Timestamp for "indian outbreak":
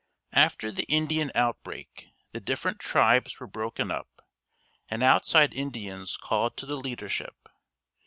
0.89-2.07